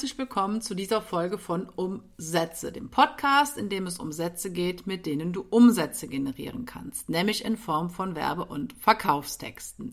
herzlich 0.00 0.16
willkommen 0.16 0.62
zu 0.62 0.74
dieser 0.74 1.02
Folge 1.02 1.36
von 1.36 1.68
Umsätze, 1.68 2.72
dem 2.72 2.88
Podcast, 2.88 3.58
in 3.58 3.68
dem 3.68 3.86
es 3.86 3.98
um 3.98 4.12
Sätze 4.12 4.50
geht, 4.50 4.86
mit 4.86 5.04
denen 5.04 5.34
du 5.34 5.44
Umsätze 5.50 6.08
generieren 6.08 6.64
kannst, 6.64 7.10
nämlich 7.10 7.44
in 7.44 7.58
Form 7.58 7.90
von 7.90 8.16
Werbe- 8.16 8.46
und 8.46 8.72
Verkaufstexten. 8.78 9.92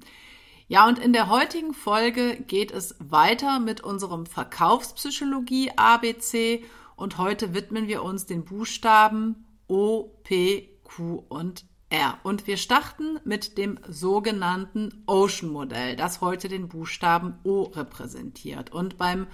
Ja, 0.70 0.88
und 0.88 0.98
in 0.98 1.12
der 1.12 1.28
heutigen 1.28 1.74
Folge 1.74 2.38
geht 2.38 2.72
es 2.72 2.96
weiter 3.00 3.60
mit 3.60 3.82
unserem 3.82 4.26
Verkaufspsychologie 4.26 5.72
ABC 5.76 6.64
und 6.96 7.18
heute 7.18 7.54
widmen 7.54 7.90
wir 7.90 8.02
uns 8.02 8.26
den 8.26 8.46
Buchstaben 8.46 9.46
O, 9.68 10.04
P, 10.24 10.70
Q 10.86 11.26
und 11.28 11.66
R. 11.90 12.18
Und 12.24 12.48
wir 12.48 12.56
starten 12.56 13.20
mit 13.26 13.58
dem 13.58 13.78
sogenannten 13.90 15.04
Ocean-Modell, 15.06 15.98
das 15.98 16.22
heute 16.22 16.48
den 16.48 16.70
Buchstaben 16.70 17.40
O 17.44 17.64
repräsentiert. 17.64 18.72
Und 18.72 18.98
beim 18.98 19.28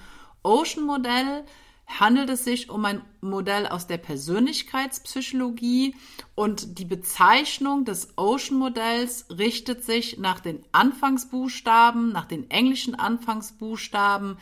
Ocean-Modell 0.44 1.46
handelt 1.88 2.30
es 2.30 2.44
sich 2.44 2.70
um 2.70 2.86
ein 2.86 3.02
Modell 3.22 3.68
aus 3.68 3.88
der 3.88 3.98
Persönlichkeitspsychologie 3.98 5.96
und 6.36 6.80
die 6.80 6.86
Bezeichnung 6.86 7.86
des 7.86 8.18
Ocean-Modells 8.18 9.28
richtet 9.30 9.84
sich 9.84 10.18
nach 10.18 10.40
den 10.40 10.64
Anfangsbuchstaben, 10.72 12.12
nach 12.12 12.26
den 12.26 12.50
englischen 12.50 12.96
Anfangsbuchstaben 12.96 14.38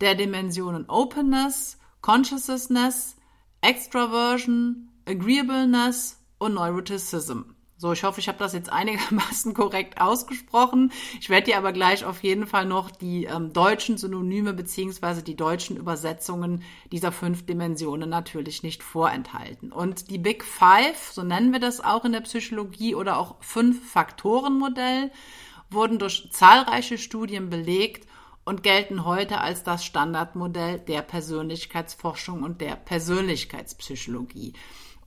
der 0.00 0.14
Dimensionen 0.14 0.88
Openness, 0.88 1.78
Consciousness, 2.00 3.16
Extraversion, 3.60 4.90
Agreeableness 5.06 6.18
und 6.38 6.54
Neuroticism. 6.54 7.51
So, 7.82 7.92
ich 7.92 8.04
hoffe, 8.04 8.20
ich 8.20 8.28
habe 8.28 8.38
das 8.38 8.52
jetzt 8.52 8.70
einigermaßen 8.70 9.54
korrekt 9.54 10.00
ausgesprochen. 10.00 10.92
Ich 11.20 11.30
werde 11.30 11.46
dir 11.46 11.58
aber 11.58 11.72
gleich 11.72 12.04
auf 12.04 12.22
jeden 12.22 12.46
Fall 12.46 12.64
noch 12.64 12.92
die 12.92 13.24
ähm, 13.24 13.52
deutschen 13.52 13.98
Synonyme 13.98 14.52
beziehungsweise 14.52 15.24
die 15.24 15.34
deutschen 15.34 15.76
Übersetzungen 15.76 16.62
dieser 16.92 17.10
fünf 17.10 17.44
Dimensionen 17.44 18.08
natürlich 18.08 18.62
nicht 18.62 18.84
vorenthalten. 18.84 19.72
Und 19.72 20.10
die 20.10 20.18
Big 20.18 20.44
Five, 20.44 21.10
so 21.10 21.24
nennen 21.24 21.52
wir 21.52 21.58
das 21.58 21.80
auch 21.80 22.04
in 22.04 22.12
der 22.12 22.20
Psychologie 22.20 22.94
oder 22.94 23.18
auch 23.18 23.34
Fünf-Faktoren-Modell, 23.40 25.10
wurden 25.68 25.98
durch 25.98 26.30
zahlreiche 26.30 26.98
Studien 26.98 27.50
belegt 27.50 28.06
und 28.44 28.62
gelten 28.62 29.04
heute 29.04 29.40
als 29.40 29.64
das 29.64 29.84
Standardmodell 29.84 30.78
der 30.78 31.02
Persönlichkeitsforschung 31.02 32.44
und 32.44 32.60
der 32.60 32.76
Persönlichkeitspsychologie. 32.76 34.52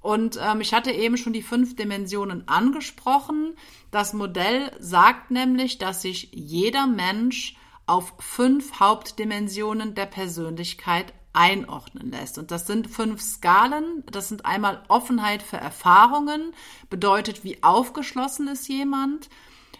Und 0.06 0.40
ähm, 0.40 0.62
ich 0.62 0.72
hatte 0.76 0.92
eben 0.92 1.18
schon 1.18 1.34
die 1.34 1.42
fünf 1.42 1.76
Dimensionen 1.76 2.48
angesprochen. 2.48 3.56
Das 3.90 4.14
Modell 4.14 4.72
sagt 4.78 5.32
nämlich, 5.32 5.80
dass 5.80 6.04
sich 6.04 6.30
jeder 6.32 6.86
Mensch 6.86 7.56
auf 7.88 8.14
fünf 8.20 8.80
Hauptdimensionen 8.80 9.96
der 9.96 10.06
Persönlichkeit 10.06 11.12
einordnen 11.34 12.12
lässt. 12.12 12.38
Und 12.38 12.52
das 12.52 12.68
sind 12.68 12.88
fünf 12.88 13.20
Skalen. 13.20 14.04
Das 14.12 14.30
sind 14.30 14.46
einmal 14.46 14.84
Offenheit 14.90 15.42
für 15.42 15.58
Erfahrungen, 15.58 16.54
bedeutet, 16.92 17.44
wie 17.44 17.64
aufgeschlossen 17.64 18.48
ist 18.48 18.68
jemand. 18.68 19.28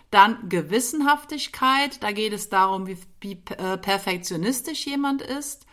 Dann 0.10 0.50
Gewissenhaftigkeit, 0.50 2.02
da 2.02 2.12
geht 2.12 2.34
es 2.34 2.50
darum, 2.50 2.88
wie, 2.88 2.98
wie 3.22 3.44
äh, 3.60 3.78
perfektionistisch 3.78 4.88
jemand 4.88 5.22
ist. 5.22 5.65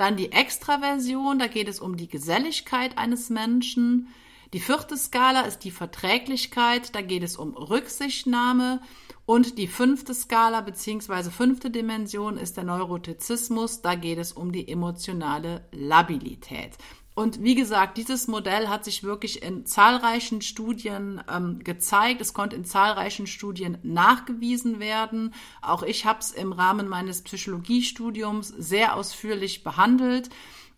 Dann 0.00 0.16
die 0.16 0.32
Extraversion, 0.32 1.38
da 1.38 1.46
geht 1.46 1.68
es 1.68 1.78
um 1.78 1.98
die 1.98 2.08
Geselligkeit 2.08 2.96
eines 2.96 3.28
Menschen. 3.28 4.08
Die 4.54 4.60
vierte 4.60 4.96
Skala 4.96 5.42
ist 5.42 5.58
die 5.58 5.70
Verträglichkeit, 5.70 6.94
da 6.94 7.02
geht 7.02 7.22
es 7.22 7.36
um 7.36 7.54
Rücksichtnahme. 7.54 8.80
Und 9.26 9.58
die 9.58 9.66
fünfte 9.66 10.14
Skala 10.14 10.62
bzw. 10.62 11.28
fünfte 11.28 11.70
Dimension 11.70 12.38
ist 12.38 12.56
der 12.56 12.64
Neurotizismus, 12.64 13.82
da 13.82 13.94
geht 13.94 14.16
es 14.16 14.32
um 14.32 14.52
die 14.52 14.68
emotionale 14.68 15.68
Labilität. 15.70 16.78
Und 17.14 17.42
wie 17.42 17.54
gesagt, 17.54 17.98
dieses 17.98 18.28
Modell 18.28 18.68
hat 18.68 18.84
sich 18.84 19.02
wirklich 19.02 19.42
in 19.42 19.66
zahlreichen 19.66 20.42
Studien 20.42 21.22
ähm, 21.30 21.58
gezeigt. 21.62 22.20
Es 22.20 22.32
konnte 22.32 22.56
in 22.56 22.64
zahlreichen 22.64 23.26
Studien 23.26 23.78
nachgewiesen 23.82 24.78
werden. 24.78 25.34
Auch 25.60 25.82
ich 25.82 26.06
habe 26.06 26.20
es 26.20 26.30
im 26.30 26.52
Rahmen 26.52 26.88
meines 26.88 27.22
Psychologiestudiums 27.22 28.48
sehr 28.48 28.96
ausführlich 28.96 29.64
behandelt. 29.64 30.30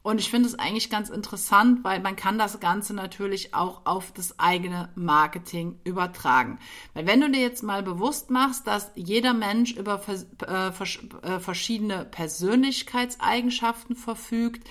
Und 0.03 0.19
ich 0.19 0.31
finde 0.31 0.49
es 0.49 0.59
eigentlich 0.59 0.91
ganz 0.91 1.11
interessant, 1.11 1.85
weil 1.85 2.01
man 2.01 2.17
kann 2.17 2.37
das 2.37 2.59
Ganze 2.59 2.93
natürlich 2.93 3.55
auch 3.55 3.83
auf 3.85 4.11
das 4.11 4.39
eigene 4.41 4.89
Marketing 4.97 5.79
übertragen. 5.85 6.59
Weil 6.93 7.07
wenn 7.07 7.21
du 7.21 7.31
dir 7.31 7.41
jetzt 7.41 7.63
mal 7.63 7.85
bewusst 7.85 8.31
machst, 8.31 8.67
dass 8.67 8.91
jeder 8.97 9.33
Mensch 9.33 9.75
über 9.75 10.01
äh, 10.09 10.69
äh, 10.69 11.39
verschiedene 11.39 12.05
Persönlichkeitseigenschaften 12.05 13.95
verfügt, 13.95 14.69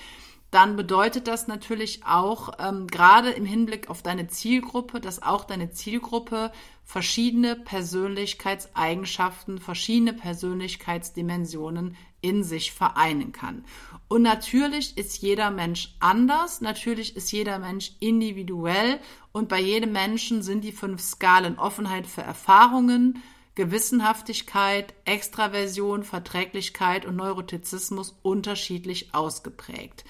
dann 0.52 0.76
bedeutet 0.76 1.26
das 1.28 1.48
natürlich 1.48 2.04
auch 2.04 2.50
ähm, 2.58 2.86
gerade 2.86 3.30
im 3.30 3.46
Hinblick 3.46 3.88
auf 3.88 4.02
deine 4.02 4.28
Zielgruppe, 4.28 5.00
dass 5.00 5.22
auch 5.22 5.44
deine 5.44 5.70
Zielgruppe 5.70 6.52
verschiedene 6.84 7.56
Persönlichkeitseigenschaften, 7.56 9.58
verschiedene 9.58 10.12
Persönlichkeitsdimensionen 10.12 11.96
in 12.20 12.44
sich 12.44 12.72
vereinen 12.72 13.32
kann. 13.32 13.64
Und 14.08 14.20
natürlich 14.20 14.98
ist 14.98 15.22
jeder 15.22 15.50
Mensch 15.50 15.96
anders, 16.00 16.60
natürlich 16.60 17.16
ist 17.16 17.32
jeder 17.32 17.58
Mensch 17.58 17.92
individuell 17.98 19.00
und 19.32 19.48
bei 19.48 19.58
jedem 19.58 19.92
Menschen 19.92 20.42
sind 20.42 20.64
die 20.64 20.72
fünf 20.72 21.00
Skalen 21.00 21.58
Offenheit 21.58 22.06
für 22.06 22.20
Erfahrungen, 22.20 23.22
Gewissenhaftigkeit, 23.54 24.92
Extraversion, 25.06 26.04
Verträglichkeit 26.04 27.06
und 27.06 27.16
Neurotizismus 27.16 28.14
unterschiedlich 28.22 29.14
ausgeprägt. 29.14 30.04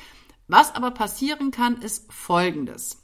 Was 0.53 0.75
aber 0.75 0.91
passieren 0.91 1.51
kann, 1.51 1.81
ist 1.81 2.13
Folgendes. 2.13 3.03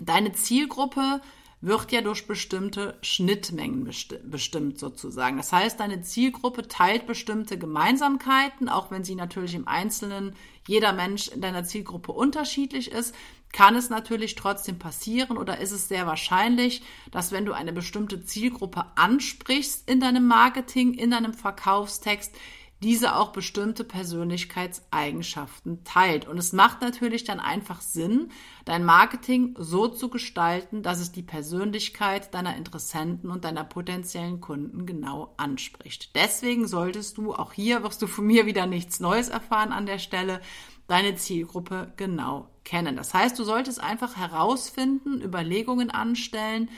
Deine 0.00 0.32
Zielgruppe 0.32 1.20
wird 1.60 1.92
ja 1.92 2.00
durch 2.00 2.26
bestimmte 2.26 2.98
Schnittmengen 3.00 3.88
bestimmt 4.24 4.80
sozusagen. 4.80 5.36
Das 5.36 5.52
heißt, 5.52 5.78
deine 5.78 6.02
Zielgruppe 6.02 6.66
teilt 6.66 7.06
bestimmte 7.06 7.58
Gemeinsamkeiten, 7.58 8.68
auch 8.68 8.90
wenn 8.90 9.04
sie 9.04 9.14
natürlich 9.14 9.54
im 9.54 9.68
Einzelnen 9.68 10.34
jeder 10.66 10.92
Mensch 10.92 11.28
in 11.28 11.40
deiner 11.40 11.62
Zielgruppe 11.62 12.10
unterschiedlich 12.10 12.90
ist, 12.90 13.14
kann 13.52 13.76
es 13.76 13.88
natürlich 13.88 14.34
trotzdem 14.34 14.80
passieren 14.80 15.38
oder 15.38 15.58
ist 15.58 15.70
es 15.70 15.86
sehr 15.86 16.08
wahrscheinlich, 16.08 16.82
dass 17.12 17.30
wenn 17.30 17.44
du 17.44 17.52
eine 17.52 17.72
bestimmte 17.72 18.24
Zielgruppe 18.24 18.84
ansprichst 18.96 19.88
in 19.88 20.00
deinem 20.00 20.26
Marketing, 20.26 20.94
in 20.94 21.12
deinem 21.12 21.34
Verkaufstext, 21.34 22.34
diese 22.82 23.16
auch 23.16 23.32
bestimmte 23.32 23.84
Persönlichkeitseigenschaften 23.84 25.84
teilt. 25.84 26.26
Und 26.26 26.38
es 26.38 26.52
macht 26.52 26.80
natürlich 26.80 27.24
dann 27.24 27.38
einfach 27.38 27.82
Sinn, 27.82 28.30
dein 28.64 28.84
Marketing 28.84 29.54
so 29.58 29.86
zu 29.86 30.08
gestalten, 30.08 30.82
dass 30.82 30.98
es 30.98 31.12
die 31.12 31.22
Persönlichkeit 31.22 32.32
deiner 32.32 32.56
Interessenten 32.56 33.30
und 33.30 33.44
deiner 33.44 33.64
potenziellen 33.64 34.40
Kunden 34.40 34.86
genau 34.86 35.34
anspricht. 35.36 36.16
Deswegen 36.16 36.66
solltest 36.66 37.18
du, 37.18 37.34
auch 37.34 37.52
hier 37.52 37.82
wirst 37.82 38.00
du 38.00 38.06
von 38.06 38.26
mir 38.26 38.46
wieder 38.46 38.66
nichts 38.66 38.98
Neues 38.98 39.28
erfahren 39.28 39.72
an 39.72 39.84
der 39.84 39.98
Stelle, 39.98 40.40
deine 40.86 41.16
Zielgruppe 41.16 41.92
genau 41.96 42.48
kennen. 42.64 42.96
Das 42.96 43.12
heißt, 43.12 43.38
du 43.38 43.44
solltest 43.44 43.80
einfach 43.80 44.16
herausfinden, 44.16 45.20
Überlegungen 45.20 45.90
anstellen, 45.90 46.70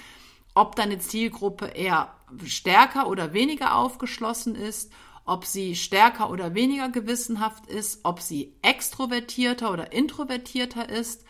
ob 0.54 0.76
deine 0.76 0.98
Zielgruppe 0.98 1.66
eher 1.66 2.14
stärker 2.44 3.08
oder 3.08 3.32
weniger 3.32 3.76
aufgeschlossen 3.76 4.54
ist 4.54 4.92
ob 5.24 5.44
sie 5.44 5.76
stärker 5.76 6.30
oder 6.30 6.54
weniger 6.54 6.88
gewissenhaft 6.88 7.66
ist, 7.66 8.00
ob 8.04 8.20
sie 8.20 8.54
extrovertierter 8.62 9.72
oder 9.72 9.92
introvertierter 9.92 10.88
ist, 10.88 11.24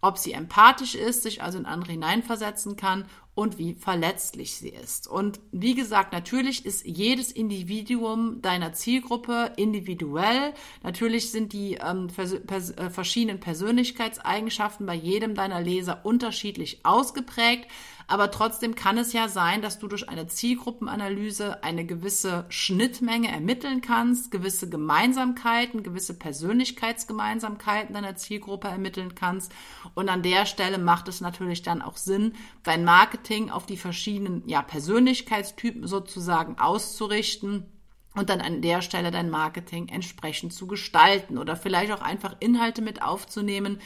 ob 0.00 0.18
sie 0.18 0.32
empathisch 0.32 0.94
ist, 0.94 1.22
sich 1.22 1.42
also 1.42 1.58
in 1.58 1.66
andere 1.66 1.92
hineinversetzen 1.92 2.76
kann 2.76 3.06
und 3.34 3.56
wie 3.56 3.74
verletzlich 3.74 4.56
sie 4.56 4.70
ist. 4.70 5.06
Und 5.06 5.38
wie 5.52 5.74
gesagt, 5.74 6.12
natürlich 6.12 6.66
ist 6.66 6.84
jedes 6.84 7.30
Individuum 7.30 8.42
deiner 8.42 8.72
Zielgruppe 8.72 9.52
individuell. 9.56 10.54
Natürlich 10.82 11.30
sind 11.30 11.52
die 11.52 11.74
ähm, 11.74 12.08
pers 12.08 12.34
pers 12.46 12.70
äh, 12.72 12.90
verschiedenen 12.90 13.38
Persönlichkeitseigenschaften 13.38 14.86
bei 14.86 14.94
jedem 14.94 15.36
deiner 15.36 15.60
Leser 15.60 16.00
unterschiedlich 16.04 16.80
ausgeprägt. 16.84 17.68
Aber 18.10 18.30
trotzdem 18.30 18.74
kann 18.74 18.96
es 18.96 19.12
ja 19.12 19.28
sein, 19.28 19.60
dass 19.60 19.78
du 19.78 19.86
durch 19.86 20.08
eine 20.08 20.26
Zielgruppenanalyse 20.26 21.62
eine 21.62 21.84
gewisse 21.84 22.46
Schnittmenge 22.48 23.30
ermitteln 23.30 23.82
kannst, 23.82 24.30
gewisse 24.30 24.70
Gemeinsamkeiten, 24.70 25.82
gewisse 25.82 26.14
Persönlichkeitsgemeinsamkeiten 26.14 27.94
deiner 27.94 28.16
Zielgruppe 28.16 28.68
ermitteln 28.68 29.14
kannst. 29.14 29.52
Und 29.94 30.08
an 30.08 30.22
der 30.22 30.46
Stelle 30.46 30.78
macht 30.78 31.06
es 31.08 31.20
natürlich 31.20 31.60
dann 31.60 31.82
auch 31.82 31.98
Sinn, 31.98 32.32
dein 32.62 32.82
Marketing 32.82 33.50
auf 33.50 33.66
die 33.66 33.76
verschiedenen 33.76 34.42
ja, 34.48 34.62
Persönlichkeitstypen 34.62 35.86
sozusagen 35.86 36.58
auszurichten 36.58 37.66
und 38.14 38.30
dann 38.30 38.40
an 38.40 38.62
der 38.62 38.80
Stelle 38.80 39.10
dein 39.10 39.28
Marketing 39.28 39.88
entsprechend 39.88 40.54
zu 40.54 40.66
gestalten 40.66 41.36
oder 41.36 41.56
vielleicht 41.56 41.92
auch 41.92 42.00
einfach 42.00 42.36
Inhalte 42.40 42.80
mit 42.80 43.02
aufzunehmen, 43.02 43.80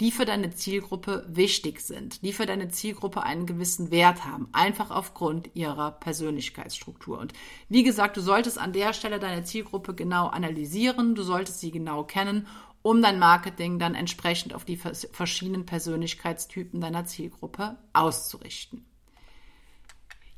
die 0.00 0.10
für 0.10 0.24
deine 0.24 0.50
Zielgruppe 0.50 1.24
wichtig 1.28 1.80
sind, 1.80 2.22
die 2.22 2.32
für 2.32 2.46
deine 2.46 2.68
Zielgruppe 2.68 3.22
einen 3.22 3.46
gewissen 3.46 3.90
Wert 3.90 4.24
haben, 4.24 4.48
einfach 4.52 4.90
aufgrund 4.90 5.54
ihrer 5.54 5.92
Persönlichkeitsstruktur. 5.92 7.18
Und 7.18 7.32
wie 7.68 7.82
gesagt, 7.82 8.16
du 8.16 8.20
solltest 8.20 8.58
an 8.58 8.72
der 8.72 8.92
Stelle 8.92 9.20
deine 9.20 9.44
Zielgruppe 9.44 9.94
genau 9.94 10.26
analysieren, 10.26 11.14
du 11.14 11.22
solltest 11.22 11.60
sie 11.60 11.70
genau 11.70 12.04
kennen, 12.04 12.46
um 12.82 13.00
dein 13.00 13.18
Marketing 13.18 13.78
dann 13.78 13.94
entsprechend 13.94 14.52
auf 14.52 14.64
die 14.64 14.76
verschiedenen 14.76 15.64
Persönlichkeitstypen 15.64 16.80
deiner 16.80 17.06
Zielgruppe 17.06 17.78
auszurichten. 17.94 18.84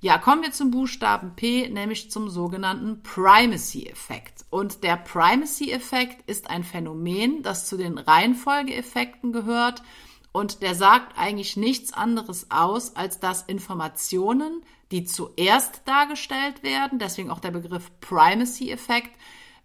Ja, 0.06 0.18
kommen 0.18 0.44
wir 0.44 0.52
zum 0.52 0.70
Buchstaben 0.70 1.34
P, 1.34 1.68
nämlich 1.68 2.12
zum 2.12 2.30
sogenannten 2.30 3.02
Primacy-Effekt. 3.02 4.44
Und 4.50 4.84
der 4.84 4.96
Primacy-Effekt 4.96 6.30
ist 6.30 6.48
ein 6.48 6.62
Phänomen, 6.62 7.42
das 7.42 7.66
zu 7.66 7.76
den 7.76 7.98
Reihenfolgeeffekten 7.98 9.32
gehört. 9.32 9.82
Und 10.30 10.62
der 10.62 10.76
sagt 10.76 11.18
eigentlich 11.18 11.56
nichts 11.56 11.92
anderes 11.92 12.52
aus, 12.52 12.94
als 12.94 13.18
dass 13.18 13.42
Informationen, 13.42 14.62
die 14.92 15.06
zuerst 15.06 15.82
dargestellt 15.86 16.62
werden, 16.62 17.00
deswegen 17.00 17.32
auch 17.32 17.40
der 17.40 17.50
Begriff 17.50 17.90
Primacy-Effekt, 17.98 19.10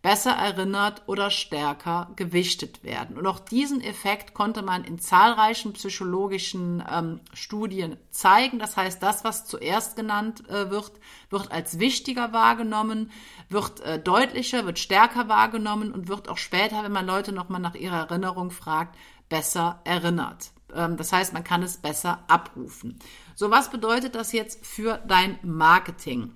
besser 0.01 0.31
erinnert 0.31 1.03
oder 1.05 1.29
stärker 1.29 2.11
gewichtet 2.15 2.83
werden. 2.83 3.17
Und 3.17 3.27
auch 3.27 3.39
diesen 3.39 3.81
Effekt 3.81 4.33
konnte 4.33 4.63
man 4.63 4.83
in 4.83 4.97
zahlreichen 4.97 5.73
psychologischen 5.73 6.83
ähm, 6.91 7.19
Studien 7.33 7.97
zeigen. 8.09 8.57
Das 8.57 8.77
heißt, 8.77 9.01
das, 9.03 9.23
was 9.23 9.45
zuerst 9.45 9.95
genannt 9.95 10.49
äh, 10.49 10.71
wird, 10.71 10.93
wird 11.29 11.51
als 11.51 11.77
wichtiger 11.79 12.33
wahrgenommen, 12.33 13.11
wird 13.49 13.81
äh, 13.81 13.99
deutlicher, 13.99 14.65
wird 14.65 14.79
stärker 14.79 15.29
wahrgenommen 15.29 15.91
und 15.91 16.07
wird 16.07 16.29
auch 16.29 16.37
später, 16.37 16.83
wenn 16.83 16.91
man 16.91 17.05
Leute 17.05 17.31
nochmal 17.31 17.61
nach 17.61 17.75
ihrer 17.75 18.09
Erinnerung 18.09 18.49
fragt, 18.49 18.97
besser 19.29 19.81
erinnert. 19.83 20.51
Ähm, 20.73 20.97
das 20.97 21.13
heißt, 21.13 21.33
man 21.33 21.43
kann 21.43 21.61
es 21.61 21.77
besser 21.77 22.23
abrufen. 22.27 22.99
So, 23.35 23.51
was 23.51 23.69
bedeutet 23.69 24.15
das 24.15 24.31
jetzt 24.31 24.65
für 24.65 24.97
dein 25.07 25.37
Marketing? 25.43 26.33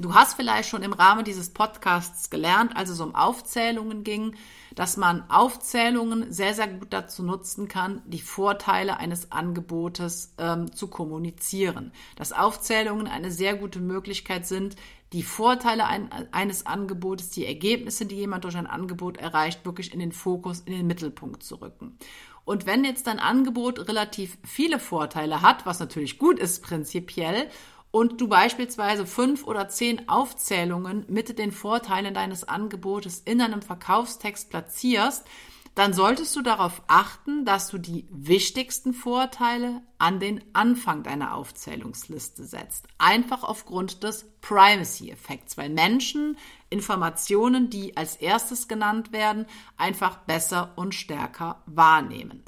Du 0.00 0.14
hast 0.14 0.32
vielleicht 0.32 0.70
schon 0.70 0.82
im 0.82 0.94
Rahmen 0.94 1.26
dieses 1.26 1.50
Podcasts 1.50 2.30
gelernt, 2.30 2.74
als 2.74 2.88
es 2.88 3.00
um 3.00 3.14
Aufzählungen 3.14 4.02
ging, 4.02 4.34
dass 4.74 4.96
man 4.96 5.28
Aufzählungen 5.28 6.32
sehr, 6.32 6.54
sehr 6.54 6.68
gut 6.68 6.94
dazu 6.94 7.22
nutzen 7.22 7.68
kann, 7.68 8.00
die 8.06 8.22
Vorteile 8.22 8.96
eines 8.96 9.30
Angebotes 9.30 10.32
ähm, 10.38 10.72
zu 10.72 10.88
kommunizieren. 10.88 11.92
Dass 12.16 12.32
Aufzählungen 12.32 13.08
eine 13.08 13.30
sehr 13.30 13.56
gute 13.56 13.80
Möglichkeit 13.80 14.46
sind, 14.46 14.76
die 15.12 15.22
Vorteile 15.22 15.84
ein, 15.84 16.08
eines 16.32 16.64
Angebotes, 16.64 17.28
die 17.28 17.44
Ergebnisse, 17.44 18.06
die 18.06 18.16
jemand 18.16 18.44
durch 18.44 18.56
ein 18.56 18.68
Angebot 18.68 19.18
erreicht, 19.18 19.66
wirklich 19.66 19.92
in 19.92 20.00
den 20.00 20.12
Fokus, 20.12 20.60
in 20.60 20.72
den 20.72 20.86
Mittelpunkt 20.86 21.42
zu 21.42 21.56
rücken. 21.56 21.98
Und 22.46 22.64
wenn 22.64 22.84
jetzt 22.84 23.06
dein 23.06 23.18
Angebot 23.18 23.86
relativ 23.86 24.38
viele 24.44 24.78
Vorteile 24.78 25.42
hat, 25.42 25.66
was 25.66 25.78
natürlich 25.78 26.18
gut 26.18 26.38
ist 26.38 26.62
prinzipiell, 26.62 27.50
und 27.90 28.20
du 28.20 28.28
beispielsweise 28.28 29.06
fünf 29.06 29.46
oder 29.46 29.68
zehn 29.68 30.08
Aufzählungen 30.08 31.04
mit 31.08 31.38
den 31.38 31.52
Vorteilen 31.52 32.14
deines 32.14 32.44
Angebotes 32.44 33.22
in 33.24 33.40
einem 33.40 33.62
Verkaufstext 33.62 34.50
platzierst, 34.50 35.26
dann 35.74 35.92
solltest 35.92 36.34
du 36.34 36.42
darauf 36.42 36.82
achten, 36.88 37.44
dass 37.44 37.68
du 37.68 37.78
die 37.78 38.06
wichtigsten 38.10 38.92
Vorteile 38.92 39.82
an 39.98 40.18
den 40.18 40.42
Anfang 40.52 41.04
deiner 41.04 41.34
Aufzählungsliste 41.34 42.44
setzt. 42.44 42.86
Einfach 42.98 43.44
aufgrund 43.44 44.02
des 44.02 44.26
Privacy-Effekts, 44.40 45.56
weil 45.56 45.70
Menschen 45.70 46.36
Informationen, 46.70 47.70
die 47.70 47.96
als 47.96 48.16
erstes 48.16 48.66
genannt 48.66 49.12
werden, 49.12 49.46
einfach 49.76 50.18
besser 50.18 50.72
und 50.76 50.94
stärker 50.94 51.62
wahrnehmen. 51.66 52.42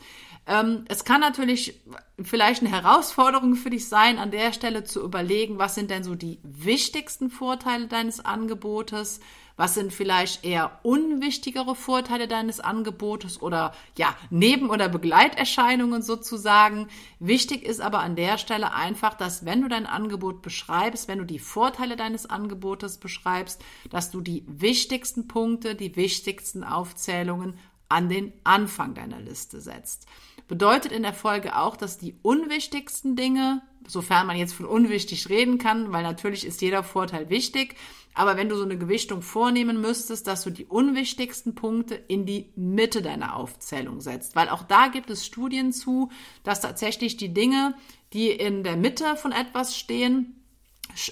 Ähm, 0.46 0.84
es 0.88 1.04
kann 1.04 1.20
natürlich 1.20 1.80
vielleicht 2.20 2.62
eine 2.62 2.70
Herausforderung 2.70 3.54
für 3.54 3.70
dich 3.70 3.88
sein, 3.88 4.18
an 4.18 4.32
der 4.32 4.52
Stelle 4.52 4.82
zu 4.82 5.00
überlegen, 5.02 5.58
was 5.58 5.74
sind 5.76 5.90
denn 5.90 6.02
so 6.02 6.14
die 6.14 6.40
wichtigsten 6.42 7.30
Vorteile 7.30 7.86
deines 7.86 8.24
Angebotes, 8.24 9.20
was 9.56 9.74
sind 9.74 9.92
vielleicht 9.92 10.44
eher 10.44 10.80
unwichtigere 10.82 11.76
Vorteile 11.76 12.26
deines 12.26 12.58
Angebotes 12.58 13.40
oder 13.40 13.72
ja, 13.96 14.16
Neben- 14.30 14.70
oder 14.70 14.88
Begleiterscheinungen 14.88 16.02
sozusagen. 16.02 16.88
Wichtig 17.20 17.62
ist 17.62 17.80
aber 17.80 18.00
an 18.00 18.16
der 18.16 18.38
Stelle 18.38 18.72
einfach, 18.72 19.14
dass 19.14 19.44
wenn 19.44 19.62
du 19.62 19.68
dein 19.68 19.86
Angebot 19.86 20.42
beschreibst, 20.42 21.06
wenn 21.06 21.18
du 21.18 21.24
die 21.24 21.38
Vorteile 21.38 21.94
deines 21.94 22.26
Angebotes 22.26 22.98
beschreibst, 22.98 23.62
dass 23.90 24.10
du 24.10 24.20
die 24.20 24.44
wichtigsten 24.48 25.28
Punkte, 25.28 25.76
die 25.76 25.94
wichtigsten 25.94 26.64
Aufzählungen 26.64 27.58
an 27.92 28.08
den 28.08 28.32
Anfang 28.42 28.94
deiner 28.94 29.20
Liste 29.20 29.60
setzt. 29.60 30.06
Bedeutet 30.52 30.92
in 30.92 31.02
der 31.02 31.14
Folge 31.14 31.56
auch, 31.56 31.78
dass 31.78 31.96
die 31.96 32.14
unwichtigsten 32.20 33.16
Dinge, 33.16 33.62
sofern 33.88 34.26
man 34.26 34.36
jetzt 34.36 34.52
von 34.52 34.66
unwichtig 34.66 35.30
reden 35.30 35.56
kann, 35.56 35.92
weil 35.92 36.02
natürlich 36.02 36.46
ist 36.46 36.60
jeder 36.60 36.82
Vorteil 36.82 37.30
wichtig, 37.30 37.74
aber 38.12 38.36
wenn 38.36 38.50
du 38.50 38.56
so 38.56 38.64
eine 38.64 38.76
Gewichtung 38.76 39.22
vornehmen 39.22 39.80
müsstest, 39.80 40.26
dass 40.26 40.42
du 40.42 40.50
die 40.50 40.66
unwichtigsten 40.66 41.54
Punkte 41.54 41.94
in 41.94 42.26
die 42.26 42.52
Mitte 42.54 43.00
deiner 43.00 43.34
Aufzählung 43.34 44.02
setzt, 44.02 44.36
weil 44.36 44.50
auch 44.50 44.62
da 44.62 44.88
gibt 44.88 45.08
es 45.08 45.24
Studien 45.24 45.72
zu, 45.72 46.10
dass 46.44 46.60
tatsächlich 46.60 47.16
die 47.16 47.32
Dinge, 47.32 47.74
die 48.12 48.28
in 48.28 48.62
der 48.62 48.76
Mitte 48.76 49.16
von 49.16 49.32
etwas 49.32 49.78
stehen, 49.78 50.38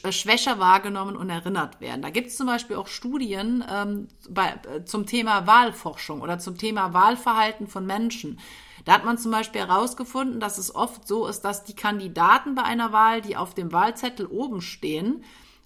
äh, 0.02 0.12
schwächer 0.12 0.58
wahrgenommen 0.58 1.16
und 1.16 1.31
erinnert 1.31 1.81
werden. 1.81 2.02
Da 2.02 2.10
gibt 2.10 2.26
es 2.26 2.37
zum 2.37 2.46
Beispiel 2.46 2.76
auch 2.76 2.88
Studien 2.88 3.64
ähm, 3.72 4.08
bei, 4.28 4.60
äh, 4.69 4.84
zum 4.84 5.06
Thema 5.06 5.46
Wahlforschung 5.46 6.20
oder 6.20 6.38
zum 6.38 6.58
Thema 6.58 6.92
Wahlverhalten 6.92 7.69
von 7.69 7.87
Menschen. 7.87 8.38
Da 8.85 8.93
hat 8.93 9.05
man 9.05 9.19
zum 9.19 9.31
Beispiel 9.31 9.61
herausgefunden, 9.61 10.41
dass 10.41 10.59
es 10.59 10.75
oft 10.75 11.06
so 11.06 11.27
ist, 11.27 11.43
dass 11.43 11.65
die 11.65 11.75
Kandidaten 11.75 12.55
bei 12.55 12.62
einer 12.62 12.93
Wahl, 12.93 13.21
die 13.21 13.37
auf 13.37 13.55
dem 13.55 13.73
Wahlzettel 13.73 14.27
oben 14.27 14.61
stehen, 14.61 15.25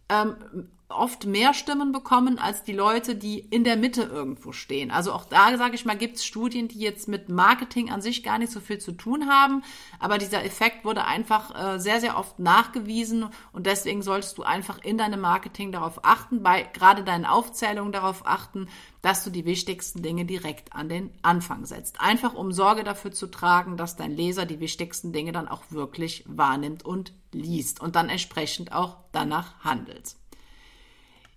ähm, 0.09 0.69
oft 0.89 1.27
mehr 1.27 1.55
Stimmen 1.55 1.93
bekommen 1.93 2.39
als 2.39 2.63
die 2.63 2.73
Leute, 2.73 3.17
die 3.17 3.39
in 3.39 3.65
der 3.65 3.77
Mitte 3.77 4.03
irgendwo 4.03 4.53
stehen. 4.53 4.91
Also 4.91 5.13
auch 5.13 5.25
da, 5.25 5.57
sage 5.57 5.75
ich 5.75 5.85
mal, 5.85 5.97
gibt 5.97 6.17
es 6.17 6.25
Studien, 6.25 6.69
die 6.69 6.79
jetzt 6.79 7.09
mit 7.09 7.29
Marketing 7.29 7.91
an 7.91 8.03
sich 8.03 8.23
gar 8.23 8.39
nicht 8.39 8.53
so 8.53 8.61
viel 8.61 8.79
zu 8.79 8.93
tun 8.93 9.29
haben, 9.29 9.63
aber 9.99 10.19
dieser 10.19 10.45
Effekt 10.45 10.85
wurde 10.85 11.05
einfach 11.05 11.75
äh, 11.75 11.79
sehr, 11.79 12.01
sehr 12.01 12.19
oft 12.19 12.39
nachgewiesen 12.39 13.27
und 13.53 13.67
deswegen 13.67 14.03
solltest 14.03 14.37
du 14.39 14.43
einfach 14.43 14.79
in 14.83 14.99
deinem 14.99 15.21
Marketing 15.21 15.73
darauf 15.73 16.05
achten, 16.05 16.43
bei 16.43 16.63
gerade 16.63 17.03
deinen 17.03 17.25
Aufzählungen 17.25 17.93
darauf 17.93 18.27
achten, 18.27 18.69
dass 19.01 19.25
du 19.25 19.31
die 19.31 19.45
wichtigsten 19.45 20.03
Dinge 20.03 20.25
direkt 20.25 20.75
an 20.75 20.89
den 20.89 21.11
Anfang 21.23 21.67
setzt. 21.67 22.01
Einfach 22.01 22.35
um 22.35 22.53
Sorge 22.53 22.85
dafür 22.85 23.13
zu 23.13 23.27
tragen, 23.27 23.77
dass 23.77 23.97
dein 23.97 24.17
Leser 24.17 24.47
die 24.47 24.61
wichtigsten 24.61 25.13
Dinge 25.13 25.33
dann 25.33 25.49
auch 25.49 25.63
wirklich 25.71 26.25
wahrnimmt 26.27 26.85
und 26.85 27.13
liest 27.33 27.81
und 27.81 27.97
dann 27.97 28.09
entsprechend 28.09 28.73
auch 28.73 28.97
danach 29.13 29.61
handelt. 29.61 30.17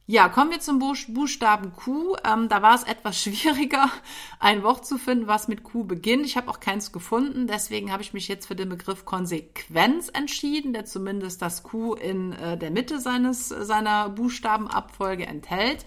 Ja, 0.09 0.29
kommen 0.29 0.51
wir 0.51 0.61
zum 0.61 0.79
Buchstaben 0.79 1.73
Q. 1.73 2.15
Ähm, 2.23 2.47
da 2.47 2.61
war 2.61 2.75
es 2.75 2.83
etwas 2.83 3.21
schwieriger, 3.21 3.91
ein 4.39 4.63
Wort 4.63 4.87
zu 4.87 4.97
finden, 4.97 5.27
was 5.27 5.49
mit 5.49 5.63
Q 5.63 5.83
beginnt. 5.83 6.25
Ich 6.25 6.37
habe 6.37 6.49
auch 6.49 6.61
keins 6.61 6.93
gefunden, 6.93 7.45
deswegen 7.45 7.91
habe 7.91 8.03
ich 8.03 8.13
mich 8.13 8.29
jetzt 8.29 8.45
für 8.47 8.55
den 8.55 8.69
Begriff 8.69 9.03
Konsequenz 9.03 10.07
entschieden, 10.07 10.71
der 10.71 10.85
zumindest 10.85 11.41
das 11.41 11.61
Q 11.63 11.95
in 11.95 12.31
äh, 12.31 12.57
der 12.57 12.71
Mitte 12.71 13.01
seines, 13.01 13.49
seiner 13.49 14.07
Buchstabenabfolge 14.07 15.25
enthält. 15.25 15.83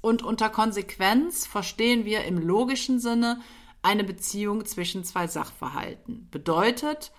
Und 0.00 0.22
unter 0.22 0.48
Konsequenz 0.48 1.46
verstehen 1.46 2.06
wir 2.06 2.24
im 2.24 2.38
logischen 2.38 3.00
Sinne 3.00 3.42
eine 3.82 4.02
Beziehung 4.02 4.64
zwischen 4.64 5.04
zwei 5.04 5.26
Sachverhalten. 5.26 6.28
Bedeutet, 6.30 7.12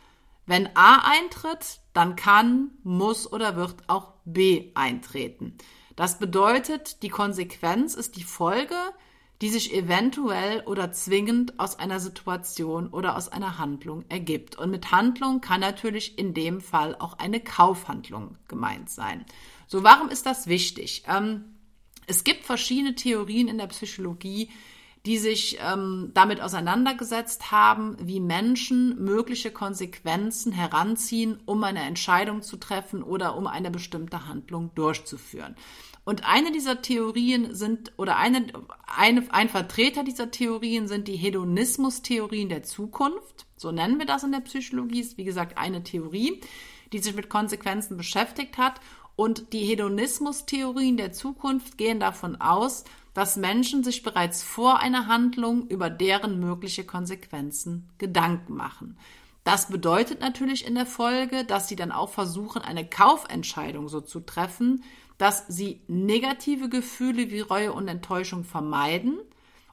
wenn 0.47 0.67
A 0.75 1.11
eintritt, 1.11 1.81
dann 1.93 2.15
kann, 2.15 2.71
muss 2.81 3.31
oder 3.31 3.55
wird 3.55 3.75
auch 3.85 4.13
B 4.25 4.71
eintreten. 4.73 5.55
Das 5.99 6.17
bedeutet, 6.17 7.03
die 7.03 7.09
Konsequenz 7.09 7.93
ist 7.93 8.15
die 8.15 8.23
Folge, 8.23 8.77
die 9.41 9.49
sich 9.49 9.73
eventuell 9.73 10.61
oder 10.61 10.93
zwingend 10.93 11.59
aus 11.59 11.77
einer 11.77 11.99
Situation 11.99 12.87
oder 12.87 13.17
aus 13.17 13.27
einer 13.27 13.57
Handlung 13.57 14.05
ergibt. 14.07 14.57
Und 14.57 14.71
mit 14.71 14.93
Handlung 14.93 15.41
kann 15.41 15.59
natürlich 15.59 16.17
in 16.17 16.33
dem 16.33 16.61
Fall 16.61 16.95
auch 16.99 17.19
eine 17.19 17.41
Kaufhandlung 17.41 18.37
gemeint 18.47 18.89
sein. 18.89 19.25
So, 19.67 19.83
warum 19.83 20.07
ist 20.07 20.25
das 20.25 20.47
wichtig? 20.47 21.03
Ähm, 21.05 21.43
es 22.07 22.23
gibt 22.23 22.45
verschiedene 22.45 22.95
Theorien 22.95 23.49
in 23.49 23.57
der 23.57 23.67
Psychologie, 23.67 24.49
die 25.05 25.17
sich 25.17 25.59
ähm, 25.61 26.11
damit 26.13 26.41
auseinandergesetzt 26.41 27.51
haben, 27.51 27.97
wie 28.01 28.19
Menschen 28.19 29.03
mögliche 29.03 29.51
Konsequenzen 29.51 30.51
heranziehen, 30.51 31.39
um 31.45 31.63
eine 31.63 31.81
Entscheidung 31.81 32.41
zu 32.41 32.57
treffen 32.57 33.03
oder 33.03 33.35
um 33.35 33.47
eine 33.47 33.71
bestimmte 33.71 34.27
Handlung 34.27 34.71
durchzuführen. 34.75 35.55
Und 36.05 36.25
eine 36.25 36.51
dieser 36.51 36.81
Theorien 36.81 37.53
sind, 37.53 37.91
oder 37.97 38.17
eine, 38.17 38.45
eine, 38.87 39.31
ein 39.31 39.49
Vertreter 39.49 40.03
dieser 40.03 40.31
Theorien 40.31 40.87
sind 40.87 41.07
die 41.07 41.17
Hedonismus-Theorien 41.17 42.49
der 42.49 42.63
Zukunft. 42.63 43.45
So 43.57 43.71
nennen 43.71 43.99
wir 43.99 44.05
das 44.05 44.23
in 44.23 44.31
der 44.31 44.39
Psychologie. 44.39 45.01
Ist 45.01 45.17
wie 45.17 45.25
gesagt 45.25 45.57
eine 45.57 45.83
Theorie, 45.83 46.41
die 46.91 46.99
sich 46.99 47.15
mit 47.15 47.29
Konsequenzen 47.29 47.97
beschäftigt 47.97 48.57
hat 48.57 48.81
Und 49.15 49.53
die 49.53 49.65
Hedonismus-Theorien 49.65 50.97
der 50.97 51.11
Zukunft 51.11 51.77
gehen 51.77 51.99
davon 51.99 52.39
aus, 52.39 52.85
dass 53.13 53.35
Menschen 53.35 53.83
sich 53.83 54.01
bereits 54.01 54.43
vor 54.43 54.79
einer 54.79 55.07
Handlung 55.07 55.67
über 55.67 55.89
deren 55.89 56.39
mögliche 56.39 56.85
Konsequenzen 56.85 57.89
Gedanken 57.97 58.55
machen. 58.55 58.97
Das 59.43 59.67
bedeutet 59.67 60.21
natürlich 60.21 60.65
in 60.65 60.75
der 60.75 60.85
Folge, 60.85 61.43
dass 61.43 61.67
sie 61.67 61.75
dann 61.75 61.91
auch 61.91 62.09
versuchen, 62.09 62.61
eine 62.61 62.87
Kaufentscheidung 62.87 63.89
so 63.89 63.99
zu 63.99 64.21
treffen, 64.21 64.83
dass 65.19 65.45
sie 65.47 65.81
negative 65.87 66.69
Gefühle 66.69 67.29
wie 67.29 67.41
Reue 67.41 67.73
und 67.73 67.87
Enttäuschung 67.87 68.43
vermeiden 68.45 69.19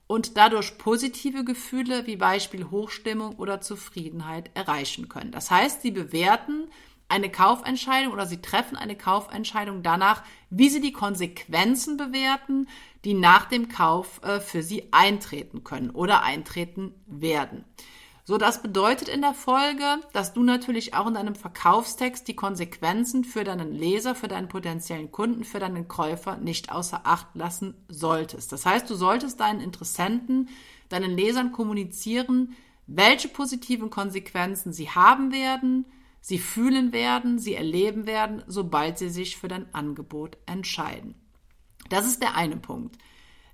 und 0.06 0.36
dadurch 0.36 0.76
positive 0.76 1.44
Gefühle 1.44 2.06
wie 2.06 2.16
Beispiel 2.16 2.70
Hochstimmung 2.70 3.36
oder 3.36 3.60
Zufriedenheit 3.60 4.50
erreichen 4.54 5.08
können. 5.08 5.30
Das 5.30 5.50
heißt, 5.50 5.82
sie 5.82 5.92
bewerten 5.92 6.68
eine 7.08 7.30
Kaufentscheidung 7.30 8.12
oder 8.12 8.26
sie 8.26 8.42
treffen 8.42 8.76
eine 8.76 8.96
Kaufentscheidung 8.96 9.84
danach, 9.84 10.24
wie 10.50 10.68
sie 10.68 10.80
die 10.80 10.92
Konsequenzen 10.92 11.96
bewerten, 11.96 12.68
die 13.04 13.14
nach 13.14 13.46
dem 13.46 13.68
Kauf 13.68 14.20
äh, 14.24 14.40
für 14.40 14.64
sie 14.64 14.88
eintreten 14.90 15.62
können 15.62 15.90
oder 15.90 16.24
eintreten 16.24 16.92
werden. 17.06 17.64
So, 18.28 18.38
das 18.38 18.60
bedeutet 18.60 19.08
in 19.08 19.20
der 19.20 19.34
Folge, 19.34 20.00
dass 20.12 20.32
du 20.32 20.42
natürlich 20.42 20.94
auch 20.94 21.06
in 21.06 21.14
deinem 21.14 21.36
Verkaufstext 21.36 22.26
die 22.26 22.34
Konsequenzen 22.34 23.22
für 23.22 23.44
deinen 23.44 23.72
Leser, 23.72 24.16
für 24.16 24.26
deinen 24.26 24.48
potenziellen 24.48 25.12
Kunden, 25.12 25.44
für 25.44 25.60
deinen 25.60 25.86
Käufer 25.86 26.36
nicht 26.36 26.72
außer 26.72 27.02
Acht 27.04 27.28
lassen 27.34 27.74
solltest. 27.86 28.50
Das 28.50 28.66
heißt, 28.66 28.90
du 28.90 28.96
solltest 28.96 29.38
deinen 29.38 29.60
Interessenten, 29.60 30.48
deinen 30.88 31.16
Lesern 31.16 31.52
kommunizieren, 31.52 32.56
welche 32.88 33.28
positiven 33.28 33.90
Konsequenzen 33.90 34.72
sie 34.72 34.90
haben 34.90 35.30
werden, 35.30 35.84
sie 36.20 36.40
fühlen 36.40 36.92
werden, 36.92 37.38
sie 37.38 37.54
erleben 37.54 38.06
werden, 38.06 38.42
sobald 38.48 38.98
sie 38.98 39.08
sich 39.08 39.36
für 39.36 39.46
dein 39.46 39.72
Angebot 39.72 40.36
entscheiden. 40.46 41.14
Das 41.90 42.04
ist 42.04 42.22
der 42.22 42.34
eine 42.34 42.56
Punkt. 42.56 42.98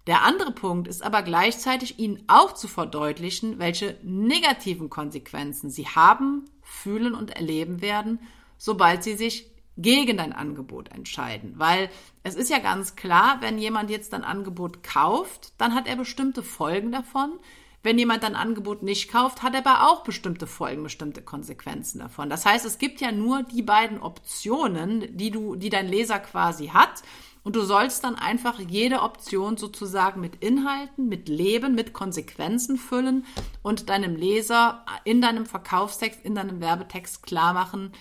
Der 0.06 0.22
andere 0.22 0.50
Punkt 0.50 0.88
ist 0.88 1.02
aber 1.02 1.22
gleichzeitig 1.22 1.98
ihnen 1.98 2.24
auch 2.26 2.54
zu 2.54 2.66
verdeutlichen, 2.66 3.58
welche 3.58 3.96
negativen 4.02 4.90
Konsequenzen 4.90 5.70
sie 5.70 5.86
haben, 5.86 6.44
fühlen 6.62 7.14
und 7.14 7.30
erleben 7.30 7.80
werden, 7.80 8.18
sobald 8.58 9.04
sie 9.04 9.14
sich 9.14 9.52
gegen 9.76 10.16
dein 10.16 10.32
Angebot 10.32 10.90
entscheiden. 10.90 11.54
Weil 11.56 11.88
es 12.24 12.34
ist 12.34 12.50
ja 12.50 12.58
ganz 12.58 12.96
klar, 12.96 13.38
wenn 13.40 13.58
jemand 13.58 13.90
jetzt 13.90 14.12
dein 14.12 14.24
Angebot 14.24 14.82
kauft, 14.82 15.52
dann 15.58 15.74
hat 15.74 15.86
er 15.86 15.96
bestimmte 15.96 16.42
Folgen 16.42 16.92
davon. 16.92 17.38
Wenn 17.84 17.98
jemand 17.98 18.22
dein 18.22 18.36
Angebot 18.36 18.82
nicht 18.82 19.10
kauft, 19.10 19.42
hat 19.42 19.54
er 19.54 19.66
aber 19.66 19.88
auch 19.88 20.04
bestimmte 20.04 20.46
Folgen, 20.46 20.84
bestimmte 20.84 21.20
Konsequenzen 21.20 21.98
davon. 21.98 22.30
Das 22.30 22.46
heißt, 22.46 22.64
es 22.64 22.78
gibt 22.78 23.00
ja 23.00 23.10
nur 23.10 23.42
die 23.42 23.62
beiden 23.62 24.00
Optionen, 24.00 25.16
die 25.16 25.32
du, 25.32 25.56
die 25.56 25.70
dein 25.70 25.88
Leser 25.88 26.20
quasi 26.20 26.68
hat. 26.68 27.02
Und 27.44 27.56
du 27.56 27.62
sollst 27.62 28.04
dann 28.04 28.14
einfach 28.14 28.60
jede 28.60 29.02
Option 29.02 29.56
sozusagen 29.56 30.20
mit 30.20 30.36
Inhalten, 30.36 31.08
mit 31.08 31.28
Leben, 31.28 31.74
mit 31.74 31.92
Konsequenzen 31.92 32.76
füllen 32.76 33.26
und 33.62 33.88
deinem 33.88 34.14
Leser 34.14 34.84
in 35.04 35.20
deinem 35.20 35.46
Verkaufstext, 35.46 36.24
in 36.24 36.34
deinem 36.34 36.60
Werbetext 36.60 37.22
klar 37.22 37.52
machen, 37.52 37.92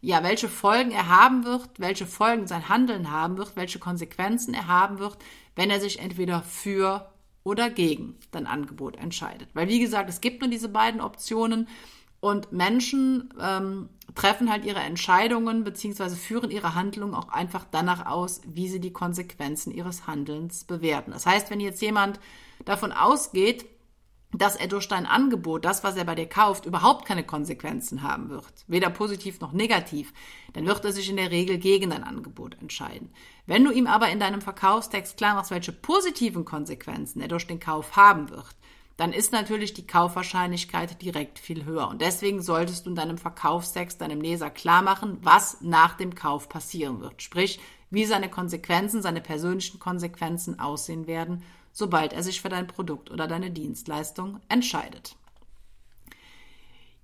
ja, 0.00 0.22
welche 0.22 0.48
Folgen 0.48 0.92
er 0.92 1.08
haben 1.08 1.44
wird, 1.44 1.68
welche 1.78 2.06
Folgen 2.06 2.46
sein 2.46 2.68
Handeln 2.68 3.10
haben 3.10 3.36
wird, 3.36 3.56
welche 3.56 3.78
Konsequenzen 3.78 4.54
er 4.54 4.68
haben 4.68 4.98
wird, 4.98 5.18
wenn 5.56 5.70
er 5.70 5.80
sich 5.80 5.98
entweder 5.98 6.42
für 6.42 7.10
oder 7.42 7.70
gegen 7.70 8.16
dein 8.30 8.46
Angebot 8.46 8.96
entscheidet. 8.96 9.48
Weil, 9.54 9.68
wie 9.68 9.80
gesagt, 9.80 10.08
es 10.08 10.20
gibt 10.20 10.40
nur 10.40 10.50
diese 10.50 10.68
beiden 10.68 11.00
Optionen 11.00 11.66
und 12.20 12.52
Menschen 12.52 13.34
ähm, 13.40 13.88
treffen 14.18 14.50
halt 14.50 14.64
ihre 14.64 14.80
Entscheidungen 14.80 15.62
beziehungsweise 15.62 16.16
führen 16.16 16.50
ihre 16.50 16.74
Handlungen 16.74 17.14
auch 17.14 17.28
einfach 17.28 17.64
danach 17.70 18.06
aus, 18.06 18.40
wie 18.44 18.68
sie 18.68 18.80
die 18.80 18.92
Konsequenzen 18.92 19.72
ihres 19.72 20.08
Handelns 20.08 20.64
bewerten. 20.64 21.12
Das 21.12 21.24
heißt, 21.24 21.50
wenn 21.50 21.60
jetzt 21.60 21.80
jemand 21.80 22.18
davon 22.64 22.90
ausgeht, 22.90 23.64
dass 24.32 24.56
er 24.56 24.66
durch 24.66 24.88
dein 24.88 25.06
Angebot, 25.06 25.64
das, 25.64 25.84
was 25.84 25.96
er 25.96 26.04
bei 26.04 26.16
dir 26.16 26.28
kauft, 26.28 26.66
überhaupt 26.66 27.06
keine 27.06 27.24
Konsequenzen 27.24 28.02
haben 28.02 28.28
wird, 28.28 28.64
weder 28.66 28.90
positiv 28.90 29.40
noch 29.40 29.52
negativ, 29.52 30.12
dann 30.52 30.66
wird 30.66 30.84
er 30.84 30.92
sich 30.92 31.08
in 31.08 31.16
der 31.16 31.30
Regel 31.30 31.58
gegen 31.58 31.90
dein 31.90 32.04
Angebot 32.04 32.60
entscheiden. 32.60 33.10
Wenn 33.46 33.64
du 33.64 33.70
ihm 33.70 33.86
aber 33.86 34.10
in 34.10 34.20
deinem 34.20 34.42
Verkaufstext 34.42 35.16
klar 35.16 35.36
machst, 35.36 35.52
welche 35.52 35.72
positiven 35.72 36.44
Konsequenzen 36.44 37.22
er 37.22 37.28
durch 37.28 37.46
den 37.46 37.60
Kauf 37.60 37.96
haben 37.96 38.28
wird, 38.30 38.56
dann 38.98 39.12
ist 39.12 39.32
natürlich 39.32 39.74
die 39.74 39.86
Kaufwahrscheinlichkeit 39.86 41.00
direkt 41.00 41.38
viel 41.38 41.64
höher. 41.64 41.88
Und 41.88 42.02
deswegen 42.02 42.42
solltest 42.42 42.84
du 42.84 42.90
in 42.90 42.96
deinem 42.96 43.16
Verkaufstext 43.16 44.00
deinem 44.00 44.20
Leser 44.20 44.50
klar 44.50 44.82
machen, 44.82 45.18
was 45.22 45.60
nach 45.60 45.96
dem 45.96 46.16
Kauf 46.16 46.48
passieren 46.48 47.00
wird. 47.00 47.22
Sprich, 47.22 47.60
wie 47.90 48.04
seine 48.04 48.28
Konsequenzen, 48.28 49.00
seine 49.00 49.20
persönlichen 49.20 49.78
Konsequenzen 49.78 50.58
aussehen 50.58 51.06
werden, 51.06 51.44
sobald 51.72 52.12
er 52.12 52.24
sich 52.24 52.40
für 52.40 52.48
dein 52.48 52.66
Produkt 52.66 53.12
oder 53.12 53.28
deine 53.28 53.52
Dienstleistung 53.52 54.40
entscheidet. 54.48 55.14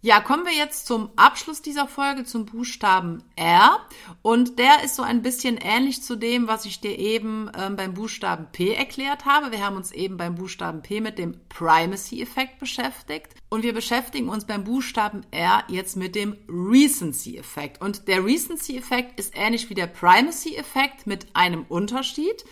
Ja, 0.05 0.21
kommen 0.21 0.45
wir 0.45 0.53
jetzt 0.53 0.85
zum 0.85 1.09
Abschluss 1.17 1.63
dieser 1.63 1.89
Folge, 1.89 2.25
zum 2.25 2.45
Buchstaben 2.45 3.25
R. 3.37 3.79
Und 4.21 4.59
der 4.59 4.85
ist 4.85 4.97
so 4.97 5.03
ein 5.03 5.23
bisschen 5.23 5.57
ähnlich 5.57 6.03
zu 6.03 6.17
dem, 6.17 6.47
was 6.47 6.67
ich 6.67 6.79
dir 6.79 6.99
eben 6.99 7.51
ähm, 7.59 7.75
beim 7.77 7.95
Buchstaben 7.95 8.49
P 8.53 8.75
erklärt 8.75 9.25
habe. 9.25 9.51
Wir 9.51 9.65
haben 9.65 9.77
uns 9.77 9.93
eben 9.93 10.19
beim 10.19 10.35
Buchstaben 10.35 10.83
P 10.83 11.01
mit 11.01 11.19
dem 11.19 11.41
Primacy-Effekt 11.49 12.59
beschäftigt. 12.59 13.33
Und 13.49 13.63
wir 13.63 13.73
beschäftigen 13.73 14.29
uns 14.29 14.45
beim 14.45 14.65
Buchstaben 14.65 15.25
R 15.31 15.65
jetzt 15.69 15.97
mit 15.97 16.15
dem 16.15 16.37
Recency-Effekt. 16.51 17.81
Und 17.81 18.07
der 18.07 18.23
Recency-Effekt 18.27 19.19
ist 19.19 19.33
ähnlich 19.35 19.71
wie 19.71 19.75
der 19.75 19.87
Primacy-Effekt 19.87 21.07
mit 21.07 21.29
einem 21.33 21.65
Unterschied. 21.71 22.45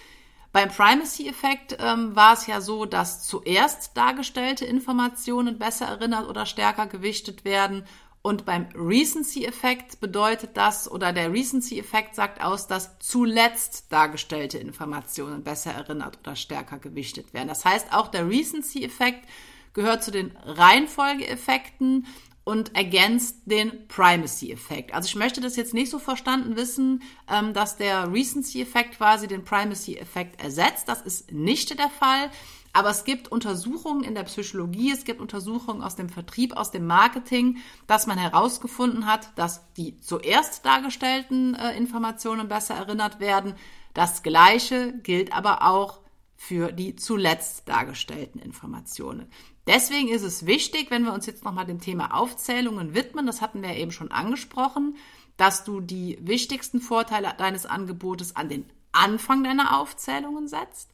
Beim 0.53 0.69
Primacy-Effekt 0.69 1.79
ähm, 1.81 2.15
war 2.15 2.35
es 2.35 2.47
ja 2.47 2.61
so, 2.61 2.85
dass 2.85 3.27
zuerst 3.27 3.97
dargestellte 3.97 4.67
Informationen 4.67 5.59
besser 5.59 5.87
erinnert 5.87 6.29
oder 6.29 6.45
stärker 6.45 6.87
gewichtet 6.87 7.45
werden. 7.45 7.85
Und 8.21 8.45
beim 8.45 8.67
Recency-Effekt 8.75 10.01
bedeutet 10.01 10.51
das, 10.55 10.91
oder 10.91 11.13
der 11.13 11.33
Recency-Effekt 11.33 12.15
sagt 12.15 12.43
aus, 12.43 12.69
dass 12.69 12.99
zuletzt 12.99 13.91
dargestellte 13.91 14.59
Informationen 14.59 15.43
besser 15.43 15.73
erinnert 15.73 16.19
oder 16.23 16.37
stärker 16.37 16.79
gewichtet 16.79 17.33
werden. 17.33 17.49
Das 17.49 17.65
heißt, 17.65 17.93
auch 17.93 18.09
der 18.09 18.29
Recency-Effekt 18.29 19.27
gehört 19.73 20.05
zu 20.05 20.11
den 20.11 20.37
Reihenfolgeeffekten 20.45 22.07
und 22.45 22.75
ergänzt 22.75 23.43
den 23.47 23.87
Primacy-Effekt. 23.89 24.95
Also 24.95 25.07
ich 25.07 25.15
möchte 25.15 25.41
das 25.41 25.57
jetzt 25.57 25.75
nicht 25.75 25.91
so 25.91 25.99
verstanden 25.99 26.57
wissen, 26.57 27.03
ähm, 27.31 27.53
dass 27.53 27.77
der 27.77 28.13
Recency-Effekt 28.13 28.97
quasi 28.97 29.29
den 29.29 29.45
Primacy-Effekt 29.45 30.43
ersetzt. 30.43 30.89
Das 30.89 31.03
ist 31.03 31.31
nicht 31.31 31.79
der 31.79 31.89
Fall. 31.89 32.31
Aber 32.75 32.89
es 32.89 33.05
gibt 33.05 33.29
Untersuchungen 33.29 34.03
in 34.03 34.15
der 34.15 34.23
Psychologie, 34.23 34.93
es 34.93 35.05
gibt 35.05 35.21
Untersuchungen 35.21 35.83
aus 35.83 35.95
dem 35.95 36.09
Vertrieb, 36.09 36.57
aus 36.57 36.71
dem 36.71 36.87
Marketing, 36.87 37.59
dass 37.87 38.07
man 38.07 38.17
herausgefunden 38.17 39.07
hat, 39.07 39.31
dass 39.37 39.73
die 39.75 40.01
zuerst 40.01 40.65
dargestellten 40.65 41.55
äh, 41.55 41.77
Informationen 41.77 42.49
besser 42.49 42.75
erinnert 42.75 43.21
werden. 43.21 43.55
Das 43.93 44.23
Gleiche 44.23 44.95
gilt 45.03 45.35
aber 45.35 45.67
auch 45.67 46.01
für 46.35 46.73
die 46.73 46.97
zuletzt 46.97 47.69
dargestellten 47.69 48.41
Informationen. 48.41 49.31
Deswegen 49.67 50.09
ist 50.09 50.23
es 50.23 50.47
wichtig, 50.47 50.91
wenn 50.91 51.05
wir 51.05 51.13
uns 51.13 51.27
jetzt 51.27 51.45
nochmal 51.45 51.67
dem 51.67 51.81
Thema 51.81 52.15
Aufzählungen 52.15 52.95
widmen, 52.95 53.27
das 53.27 53.41
hatten 53.41 53.63
wir 53.63 53.77
eben 53.77 53.93
schon 53.93 54.11
angesprochen, 54.11 54.97
dass 55.37 55.65
du 55.65 55.81
die 55.81 56.19
wichtigsten 56.21 56.81
Vorteile 56.81 57.33
deines 57.39 57.67
Angebotes 57.67 58.35
an 58.35 58.49
den 58.49 58.67
Anfang 58.93 59.45
deiner 59.45 59.79
Aufzählungen 59.79 60.49
setzt. 60.49 60.91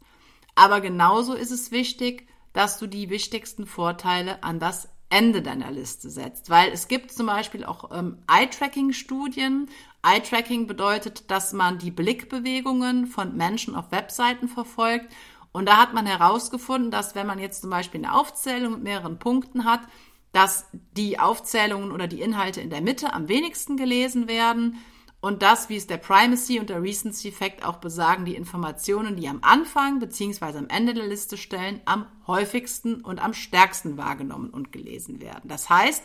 Aber 0.54 0.80
genauso 0.80 1.34
ist 1.34 1.50
es 1.50 1.70
wichtig, 1.70 2.28
dass 2.52 2.78
du 2.78 2.86
die 2.86 3.10
wichtigsten 3.10 3.66
Vorteile 3.66 4.42
an 4.42 4.60
das 4.60 4.88
Ende 5.10 5.42
deiner 5.42 5.70
Liste 5.70 6.10
setzt. 6.10 6.50
Weil 6.50 6.70
es 6.72 6.88
gibt 6.88 7.12
zum 7.12 7.26
Beispiel 7.26 7.64
auch 7.64 7.90
ähm, 7.92 8.18
Eye-Tracking-Studien. 8.30 9.68
Eye-Tracking 10.02 10.66
bedeutet, 10.66 11.30
dass 11.30 11.52
man 11.52 11.78
die 11.78 11.90
Blickbewegungen 11.90 13.06
von 13.06 13.36
Menschen 13.36 13.74
auf 13.74 13.90
Webseiten 13.90 14.48
verfolgt 14.48 15.12
und 15.52 15.66
da 15.66 15.78
hat 15.78 15.94
man 15.94 16.06
herausgefunden, 16.06 16.90
dass 16.90 17.14
wenn 17.14 17.26
man 17.26 17.38
jetzt 17.38 17.62
zum 17.62 17.70
Beispiel 17.70 18.04
eine 18.04 18.14
Aufzählung 18.14 18.74
mit 18.74 18.82
mehreren 18.82 19.18
Punkten 19.18 19.64
hat, 19.64 19.80
dass 20.32 20.66
die 20.72 21.18
Aufzählungen 21.18 21.90
oder 21.90 22.06
die 22.06 22.20
Inhalte 22.20 22.60
in 22.60 22.70
der 22.70 22.82
Mitte 22.82 23.12
am 23.12 23.28
wenigsten 23.28 23.76
gelesen 23.76 24.28
werden 24.28 24.78
und 25.20 25.42
das, 25.42 25.68
wie 25.68 25.76
es 25.76 25.86
der 25.86 25.96
Primacy 25.96 26.60
und 26.60 26.70
der 26.70 26.82
Recency-Effekt 26.82 27.64
auch 27.64 27.78
besagen, 27.78 28.24
die 28.24 28.36
Informationen, 28.36 29.16
die 29.16 29.28
am 29.28 29.40
Anfang 29.42 29.98
bzw. 29.98 30.58
am 30.58 30.68
Ende 30.68 30.94
der 30.94 31.06
Liste 31.06 31.36
stellen, 31.36 31.80
am 31.86 32.06
häufigsten 32.26 33.00
und 33.00 33.22
am 33.22 33.32
stärksten 33.32 33.96
wahrgenommen 33.96 34.50
und 34.50 34.70
gelesen 34.70 35.20
werden. 35.20 35.48
Das 35.48 35.68
heißt, 35.68 36.04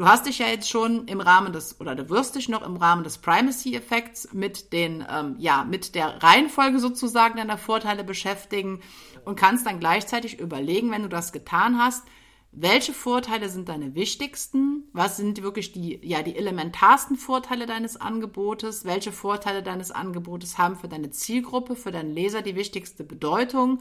Du 0.00 0.06
hast 0.06 0.24
dich 0.24 0.38
ja 0.38 0.46
jetzt 0.46 0.70
schon 0.70 1.06
im 1.08 1.20
Rahmen 1.20 1.52
des, 1.52 1.78
oder 1.78 1.94
du 1.94 2.08
wirst 2.08 2.34
dich 2.34 2.48
noch 2.48 2.62
im 2.62 2.78
Rahmen 2.78 3.04
des 3.04 3.18
Primacy-Effekts 3.18 4.32
mit 4.32 4.72
den, 4.72 5.06
ähm, 5.06 5.34
ja, 5.36 5.62
mit 5.62 5.94
der 5.94 6.22
Reihenfolge 6.22 6.78
sozusagen 6.78 7.36
deiner 7.36 7.58
Vorteile 7.58 8.02
beschäftigen 8.02 8.80
und 9.26 9.36
kannst 9.36 9.66
dann 9.66 9.78
gleichzeitig 9.78 10.40
überlegen, 10.40 10.90
wenn 10.90 11.02
du 11.02 11.10
das 11.10 11.32
getan 11.32 11.78
hast, 11.78 12.06
welche 12.50 12.94
Vorteile 12.94 13.50
sind 13.50 13.68
deine 13.68 13.94
wichtigsten? 13.94 14.84
Was 14.94 15.18
sind 15.18 15.42
wirklich 15.42 15.72
die, 15.72 16.00
ja, 16.02 16.22
die 16.22 16.36
elementarsten 16.36 17.16
Vorteile 17.16 17.66
deines 17.66 17.98
Angebotes? 17.98 18.86
Welche 18.86 19.12
Vorteile 19.12 19.62
deines 19.62 19.90
Angebotes 19.90 20.56
haben 20.56 20.76
für 20.76 20.88
deine 20.88 21.10
Zielgruppe, 21.10 21.76
für 21.76 21.90
deinen 21.90 22.14
Leser 22.14 22.40
die 22.40 22.56
wichtigste 22.56 23.04
Bedeutung? 23.04 23.80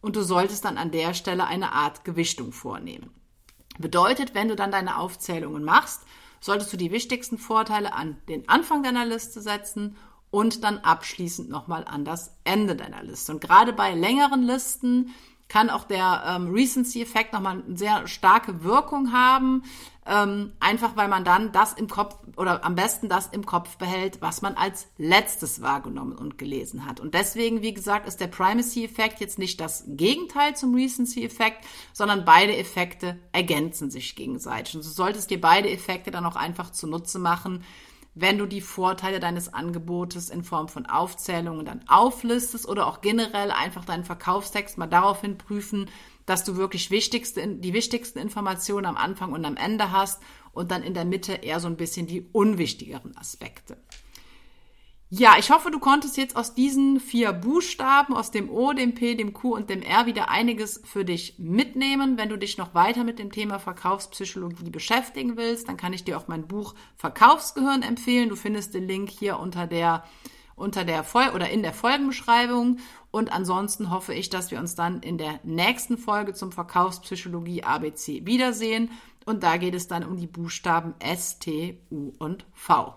Und 0.00 0.14
du 0.14 0.22
solltest 0.22 0.64
dann 0.64 0.78
an 0.78 0.92
der 0.92 1.12
Stelle 1.12 1.48
eine 1.48 1.72
Art 1.72 2.04
Gewichtung 2.04 2.52
vornehmen. 2.52 3.10
Bedeutet, 3.78 4.34
wenn 4.34 4.48
du 4.48 4.56
dann 4.56 4.70
deine 4.70 4.98
Aufzählungen 4.98 5.64
machst, 5.64 6.02
solltest 6.40 6.72
du 6.72 6.76
die 6.76 6.90
wichtigsten 6.90 7.38
Vorteile 7.38 7.92
an 7.92 8.16
den 8.28 8.48
Anfang 8.48 8.82
deiner 8.82 9.04
Liste 9.04 9.40
setzen 9.40 9.96
und 10.30 10.64
dann 10.64 10.78
abschließend 10.78 11.48
nochmal 11.48 11.84
an 11.84 12.04
das 12.04 12.36
Ende 12.44 12.76
deiner 12.76 13.02
Liste. 13.02 13.32
Und 13.32 13.40
gerade 13.40 13.72
bei 13.72 13.94
längeren 13.94 14.42
Listen 14.42 15.14
kann 15.48 15.70
auch 15.70 15.84
der 15.84 16.24
ähm, 16.26 16.52
Recency-Effekt 16.52 17.32
nochmal 17.32 17.62
eine 17.66 17.76
sehr 17.76 18.06
starke 18.08 18.64
Wirkung 18.64 19.12
haben. 19.12 19.62
Ähm, 20.08 20.52
einfach 20.60 20.96
weil 20.96 21.08
man 21.08 21.24
dann 21.24 21.50
das 21.50 21.72
im 21.72 21.88
Kopf 21.88 22.16
oder 22.36 22.64
am 22.64 22.76
besten 22.76 23.08
das 23.08 23.26
im 23.26 23.44
Kopf 23.44 23.76
behält, 23.76 24.22
was 24.22 24.40
man 24.40 24.54
als 24.54 24.86
letztes 24.98 25.62
wahrgenommen 25.62 26.16
und 26.16 26.38
gelesen 26.38 26.86
hat. 26.86 27.00
Und 27.00 27.14
deswegen, 27.14 27.60
wie 27.62 27.74
gesagt, 27.74 28.06
ist 28.06 28.20
der 28.20 28.28
Primacy-Effekt 28.28 29.18
jetzt 29.18 29.38
nicht 29.38 29.60
das 29.60 29.84
Gegenteil 29.88 30.54
zum 30.54 30.74
Recency-Effekt, 30.74 31.64
sondern 31.92 32.24
beide 32.24 32.56
Effekte 32.56 33.18
ergänzen 33.32 33.90
sich 33.90 34.14
gegenseitig. 34.14 34.76
Und 34.76 34.82
so 34.82 34.90
solltest 34.90 35.30
dir 35.30 35.40
beide 35.40 35.70
Effekte 35.70 36.12
dann 36.12 36.26
auch 36.26 36.36
einfach 36.36 36.70
zunutze 36.70 37.18
machen, 37.18 37.64
wenn 38.14 38.38
du 38.38 38.46
die 38.46 38.62
Vorteile 38.62 39.20
deines 39.20 39.52
Angebotes 39.52 40.30
in 40.30 40.42
Form 40.42 40.68
von 40.68 40.86
Aufzählungen 40.86 41.66
dann 41.66 41.86
auflistest 41.86 42.66
oder 42.66 42.86
auch 42.86 43.02
generell 43.02 43.50
einfach 43.50 43.84
deinen 43.84 44.04
Verkaufstext 44.04 44.78
mal 44.78 44.86
daraufhin 44.86 45.36
prüfen, 45.36 45.90
dass 46.26 46.44
du 46.44 46.56
wirklich 46.56 46.90
wichtigste, 46.90 47.46
die 47.46 47.72
wichtigsten 47.72 48.18
Informationen 48.18 48.86
am 48.86 48.96
Anfang 48.96 49.32
und 49.32 49.44
am 49.44 49.56
Ende 49.56 49.92
hast 49.92 50.22
und 50.52 50.70
dann 50.70 50.82
in 50.82 50.94
der 50.94 51.04
Mitte 51.04 51.34
eher 51.34 51.60
so 51.60 51.68
ein 51.68 51.76
bisschen 51.76 52.06
die 52.06 52.28
unwichtigeren 52.32 53.16
Aspekte. 53.16 53.78
Ja, 55.08 55.36
ich 55.38 55.52
hoffe, 55.52 55.70
du 55.70 55.78
konntest 55.78 56.16
jetzt 56.16 56.34
aus 56.34 56.54
diesen 56.54 56.98
vier 56.98 57.32
Buchstaben, 57.32 58.12
aus 58.12 58.32
dem 58.32 58.50
O, 58.50 58.72
dem 58.72 58.94
P, 58.94 59.14
dem 59.14 59.32
Q 59.32 59.54
und 59.54 59.70
dem 59.70 59.80
R 59.80 60.06
wieder 60.06 60.30
einiges 60.30 60.82
für 60.84 61.04
dich 61.04 61.38
mitnehmen. 61.38 62.18
Wenn 62.18 62.28
du 62.28 62.36
dich 62.36 62.58
noch 62.58 62.74
weiter 62.74 63.04
mit 63.04 63.20
dem 63.20 63.30
Thema 63.30 63.60
Verkaufspsychologie 63.60 64.70
beschäftigen 64.70 65.36
willst, 65.36 65.68
dann 65.68 65.76
kann 65.76 65.92
ich 65.92 66.02
dir 66.02 66.18
auch 66.18 66.26
mein 66.26 66.48
Buch 66.48 66.74
Verkaufsgehirn 66.96 67.82
empfehlen. 67.82 68.28
Du 68.28 68.34
findest 68.34 68.74
den 68.74 68.88
Link 68.88 69.08
hier 69.08 69.38
unter 69.38 69.68
der 69.68 70.02
unter 70.56 70.84
der 70.84 71.04
Fol 71.04 71.28
oder 71.34 71.50
in 71.50 71.62
der 71.62 71.72
Folgenbeschreibung. 71.72 72.78
Und 73.10 73.32
ansonsten 73.32 73.90
hoffe 73.90 74.14
ich, 74.14 74.30
dass 74.30 74.50
wir 74.50 74.58
uns 74.58 74.74
dann 74.74 75.00
in 75.00 75.18
der 75.18 75.38
nächsten 75.44 75.98
Folge 75.98 76.34
zum 76.34 76.50
Verkaufspsychologie 76.50 77.62
ABC 77.62 78.26
wiedersehen. 78.26 78.90
Und 79.24 79.42
da 79.42 79.58
geht 79.58 79.74
es 79.74 79.86
dann 79.86 80.04
um 80.04 80.16
die 80.16 80.26
Buchstaben 80.26 80.94
S, 80.98 81.38
T, 81.38 81.80
U 81.90 82.12
und 82.18 82.46
V. 82.52 82.94